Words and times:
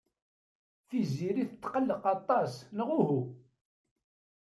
Tiziri 0.87 1.43
tetqelliq 1.51 2.03
aṭas 2.15 2.51
neɣ 2.75 2.89
uhu? 2.99 3.21